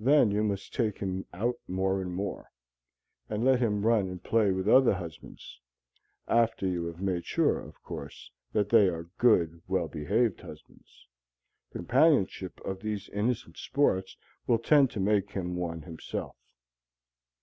[0.00, 2.50] Then you must take him out more and more,
[3.28, 5.60] and let him run and play with other husbands
[6.26, 11.06] after you have made sure, of course, that they are good, well behaved husbands.
[11.72, 14.16] The companionship of these innocent sports
[14.46, 16.36] will tend to make him one himself.